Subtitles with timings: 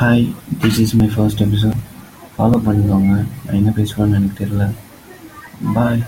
[0.00, 0.24] Hi
[0.62, 1.78] this is my first episode
[2.34, 3.12] follow பண்ணிக்கோங்க.
[3.44, 4.64] நான் என்ன பேசுவேன்னு எனக்கு தெரில
[5.74, 6.02] பாய்